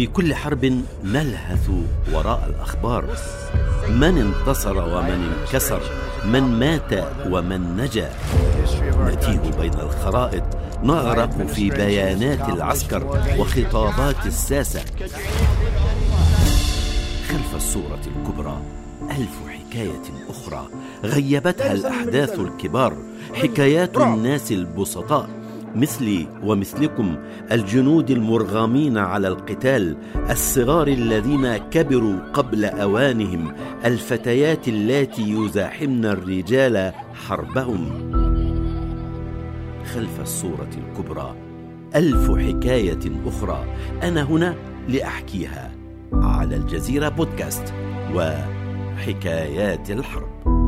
في 0.00 0.06
كل 0.06 0.34
حرب 0.34 0.82
نلهث 1.04 1.70
وراء 2.12 2.50
الأخبار. 2.50 3.04
من 3.88 4.18
انتصر 4.18 4.76
ومن 4.78 5.32
انكسر 5.40 5.80
من 6.24 6.42
مات 6.42 7.04
ومن 7.30 7.76
نجا. 7.76 8.10
نتيه 9.06 9.50
بين 9.60 9.74
الخرائط. 9.74 10.42
نغرق 10.82 11.46
في 11.46 11.70
بيانات 11.70 12.48
العسكر 12.48 13.22
وخطابات 13.38 14.26
الساسة. 14.26 14.80
خلف 17.28 17.54
الصورة 17.54 18.00
الكبرى 18.16 18.60
ألف 19.10 19.36
حكاية 19.48 20.02
أخرى 20.28 20.68
غيبتها 21.04 21.72
الأحداث 21.72 22.38
الكبار 22.38 22.96
حكايات 23.34 23.96
الناس 23.96 24.52
البسطاء. 24.52 25.39
مثلي 25.74 26.26
ومثلكم 26.44 27.16
الجنود 27.52 28.10
المرغمين 28.10 28.98
على 28.98 29.28
القتال 29.28 29.96
الصغار 30.30 30.88
الذين 30.88 31.56
كبروا 31.56 32.32
قبل 32.32 32.64
أوانهم 32.64 33.52
الفتيات 33.84 34.68
اللاتي 34.68 35.30
يزاحمن 35.30 36.04
الرجال 36.04 36.92
حربهم. 37.26 38.10
خلف 39.94 40.20
الصورة 40.20 40.70
الكبرى 40.76 41.34
ألف 41.96 42.30
حكاية 42.30 43.00
أخرى 43.26 43.64
أنا 44.02 44.22
هنا 44.22 44.54
لأحكيها 44.88 45.72
على 46.12 46.56
الجزيرة 46.56 47.08
بودكاست 47.08 47.74
وحكايات 48.14 49.90
الحرب. 49.90 50.59